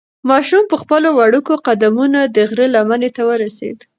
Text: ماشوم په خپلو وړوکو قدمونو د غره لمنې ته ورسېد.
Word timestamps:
ماشوم 0.29 0.63
په 0.71 0.75
خپلو 0.81 1.07
وړوکو 1.17 1.53
قدمونو 1.67 2.19
د 2.35 2.37
غره 2.49 2.67
لمنې 2.75 3.09
ته 3.15 3.21
ورسېد. 3.29 3.77